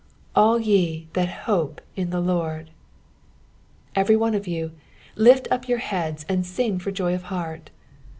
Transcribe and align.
"AU 0.35 0.55
ye 0.57 1.09
thaC 1.13 1.27
hope 1.27 1.79
in 1.95 2.09
the 2.09 2.19
Ijtrd." 2.23 2.69
Every 3.93 4.15
one 4.15 4.33
of 4.33 4.47
you, 4.47 4.71
lift 5.15 5.47
up 5.51 5.65
jour 5.67 5.77
heads 5.77 6.25
and 6.27 6.43
sing 6.43 6.79
for 6.79 6.89
joy 6.89 7.13
of 7.13 7.25
lieart. 7.25 7.67